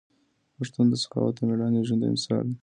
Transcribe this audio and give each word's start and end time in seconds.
پښتون 0.55 0.85
د 0.89 0.93
سخاوت 1.03 1.35
او 1.37 1.45
ميړانې 1.49 1.77
یو 1.77 1.87
ژوندی 1.89 2.09
مثال 2.15 2.43
دی. 2.49 2.55